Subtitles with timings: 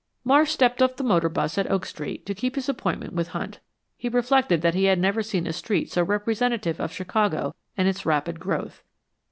[0.23, 3.59] Marsh stepped off the motor bus at Oak Street to keep his appointment with Hunt.
[3.95, 8.03] He reflected that he had never seen a street so representative of Chicago and its
[8.03, 8.83] rapid growth.